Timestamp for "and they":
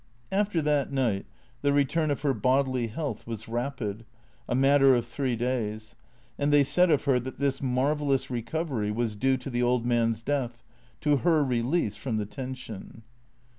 6.39-6.63